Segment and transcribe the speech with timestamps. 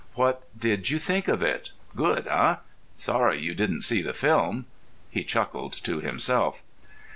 [0.15, 1.69] What did you think of it?
[1.95, 2.55] Good, eh?
[2.95, 4.65] Sorry you didn't see the film."
[5.11, 6.63] He chuckled to himself.